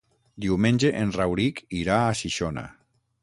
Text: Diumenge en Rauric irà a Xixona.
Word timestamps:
Diumenge 0.45 0.89
en 1.01 1.11
Rauric 1.17 1.61
irà 1.81 1.97
a 2.07 2.17
Xixona. 2.21 2.65